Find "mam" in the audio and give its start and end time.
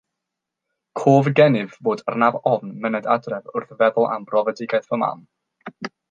5.03-5.21